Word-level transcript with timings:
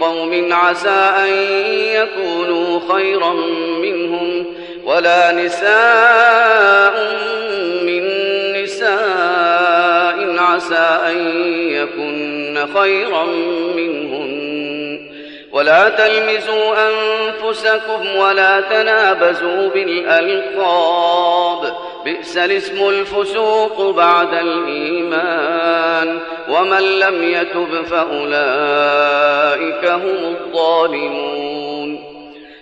قوم 0.00 0.52
عسى 0.52 1.12
أن 1.18 1.32
يكونوا 1.94 2.80
خيرا 2.92 3.32
منهم 3.82 4.44
ولا 4.84 5.32
نساء 5.32 6.94
من 7.82 8.02
نساء 8.62 10.36
عسى 10.38 11.00
أن 11.08 11.16
يكن 11.70 12.66
خيرا 12.74 13.24
منهن. 13.76 14.40
ولا 15.52 15.88
تلمزوا 15.88 16.74
أنفسكم 16.88 18.16
ولا 18.16 18.60
تنابزوا 18.60 19.68
بالألقاب. 19.68 21.72
بئس 22.04 22.36
الاسم 22.36 22.88
الفسوق 22.88 23.90
بعد 23.90 24.34
الإيمان 24.34 26.18
ومن 26.48 26.98
لم 26.98 27.22
يتب 27.22 27.82
فأولئك 27.82 29.84
هم 29.84 30.36
الظالمون 30.36 32.10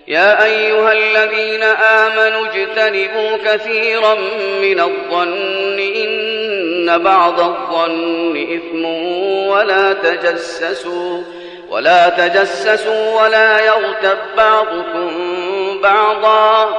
يا 0.09 0.45
أيها 0.45 0.93
الذين 0.93 1.63
آمنوا 1.63 2.47
اجتنبوا 2.47 3.37
كثيرا 3.45 4.15
من 4.63 4.81
الظن 4.81 5.79
إن 5.79 7.03
بعض 7.03 7.41
الظن 7.41 8.37
إثم 8.37 8.85
ولا 9.49 9.93
تجسسوا 9.93 11.23
ولا 11.71 12.09
تجسسوا 12.09 13.23
ولا 13.23 13.67
يغتب 13.67 14.19
بعضكم 14.37 15.11
بعضا 15.83 16.79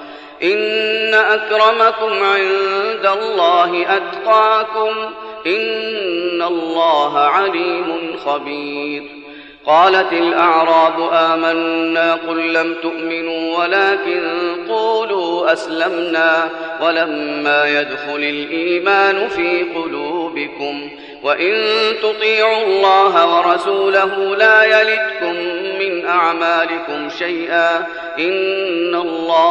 إن 0.43 1.13
أكرمكم 1.13 2.23
عند 2.23 3.17
الله 3.21 3.97
أتقاكم 3.97 4.95
إن 5.45 6.41
الله 6.41 7.19
عليم 7.19 8.17
خبير. 8.25 9.21
قالت 9.65 10.13
الأعراب 10.13 11.09
آمنا 11.13 12.15
قل 12.15 12.53
لم 12.53 12.75
تؤمنوا 12.81 13.57
ولكن 13.59 14.21
قولوا 14.69 15.53
أسلمنا 15.53 16.49
ولما 16.81 17.79
يدخل 17.79 18.15
الإيمان 18.15 19.27
في 19.27 19.63
قلوبكم 19.75 20.89
وإن 21.23 21.63
تطيعوا 22.01 22.65
الله 22.65 23.37
ورسوله 23.37 24.35
لا 24.35 24.63
يلدكم 24.63 25.35
من 25.79 26.05
أعمالكم 26.05 27.09
شيئا 27.19 27.77
إن 28.19 28.95
الله 28.95 29.50